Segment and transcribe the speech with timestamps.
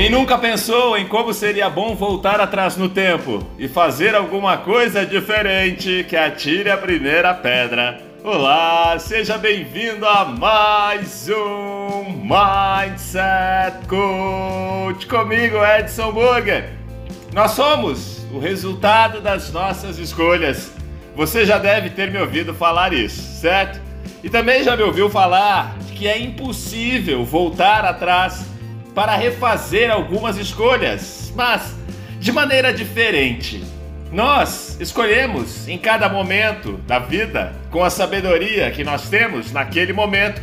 [0.00, 5.04] Quem nunca pensou em como seria bom voltar atrás no tempo e fazer alguma coisa
[5.04, 8.00] diferente que atire a primeira pedra?
[8.24, 16.70] Olá, seja bem-vindo a mais um Mindset Coach comigo, Edson Burger.
[17.34, 20.72] Nós somos o resultado das nossas escolhas.
[21.14, 23.78] Você já deve ter me ouvido falar isso, certo?
[24.24, 28.49] E também já me ouviu falar que é impossível voltar atrás
[29.00, 31.74] para refazer algumas escolhas, mas
[32.18, 33.64] de maneira diferente.
[34.12, 40.42] Nós escolhemos em cada momento da vida, com a sabedoria que nós temos naquele momento,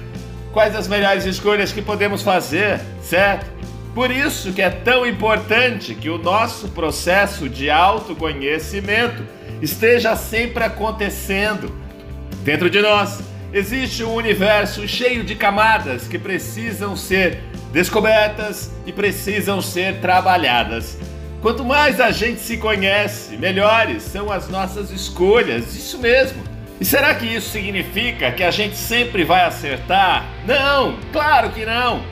[0.52, 3.46] quais as melhores escolhas que podemos fazer, certo?
[3.94, 9.24] Por isso que é tão importante que o nosso processo de autoconhecimento
[9.62, 11.72] esteja sempre acontecendo
[12.44, 13.20] dentro de nós.
[13.54, 20.98] Existe um universo cheio de camadas que precisam ser descobertas e precisam ser trabalhadas.
[21.42, 26.44] Quanto mais a gente se conhece, melhores são as nossas escolhas, isso mesmo.
[26.80, 30.26] E será que isso significa que a gente sempre vai acertar?
[30.46, 32.04] Não, claro que não.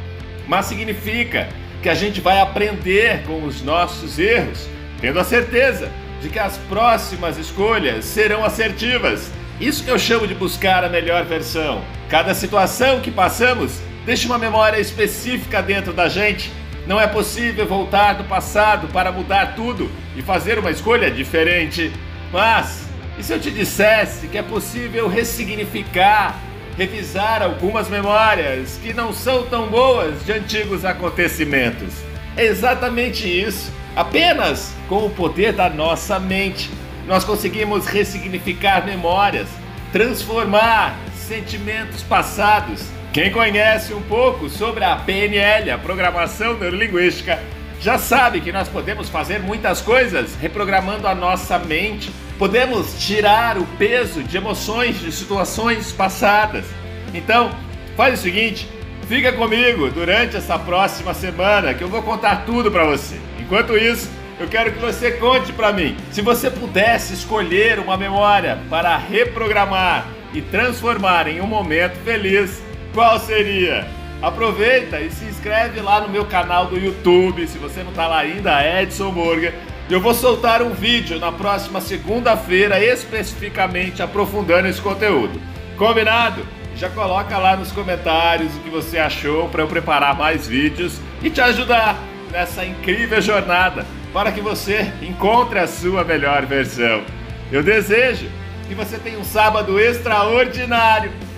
[0.48, 1.48] Mas significa
[1.82, 4.68] que a gente vai aprender com os nossos erros,
[5.00, 9.32] tendo a certeza de que as próximas escolhas serão assertivas.
[9.60, 11.84] Isso que eu chamo de buscar a melhor versão.
[12.10, 16.52] Cada situação que passamos deixa uma memória específica dentro da gente.
[16.86, 21.92] Não é possível voltar do passado para mudar tudo e fazer uma escolha diferente.
[22.32, 26.40] Mas, e se eu te dissesse que é possível ressignificar,
[26.78, 31.94] revisar algumas memórias que não são tão boas de antigos acontecimentos?
[32.38, 33.72] É exatamente isso.
[33.96, 36.70] Apenas com o poder da nossa mente,
[37.08, 39.48] nós conseguimos ressignificar memórias,
[39.92, 42.84] transformar sentimentos passados
[43.16, 47.42] quem conhece um pouco sobre a PNL, a programação neurolinguística,
[47.80, 52.12] já sabe que nós podemos fazer muitas coisas reprogramando a nossa mente.
[52.38, 56.66] Podemos tirar o peso de emoções de situações passadas.
[57.14, 57.52] Então,
[57.96, 58.68] faz o seguinte,
[59.08, 63.16] fica comigo durante essa próxima semana que eu vou contar tudo para você.
[63.40, 65.96] Enquanto isso, eu quero que você conte para mim.
[66.12, 72.62] Se você pudesse escolher uma memória para reprogramar e transformar em um momento feliz,
[72.96, 73.86] qual seria?
[74.22, 78.20] Aproveita e se inscreve lá no meu canal do YouTube, se você não está lá
[78.20, 79.54] ainda, Edson Burger.
[79.90, 85.40] Eu vou soltar um vídeo na próxima segunda-feira, especificamente aprofundando esse conteúdo.
[85.78, 86.48] Combinado?
[86.78, 91.30] Já coloca lá nos comentários o que você achou para eu preparar mais vídeos e
[91.30, 92.00] te ajudar
[92.32, 97.04] nessa incrível jornada para que você encontre a sua melhor versão.
[97.52, 98.30] Eu desejo
[98.70, 101.12] que você tenha um sábado extraordinário